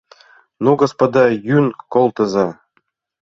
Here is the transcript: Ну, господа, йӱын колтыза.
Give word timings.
Ну, 0.63 0.71
господа, 0.81 1.25
йӱын 1.47 1.67
колтыза. 1.93 2.47